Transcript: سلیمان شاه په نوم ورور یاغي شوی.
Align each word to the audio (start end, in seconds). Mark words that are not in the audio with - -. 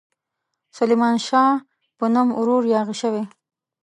سلیمان 0.77 1.15
شاه 1.27 1.53
په 1.97 2.05
نوم 2.13 2.27
ورور 2.39 2.63
یاغي 2.75 2.95
شوی. 3.01 3.23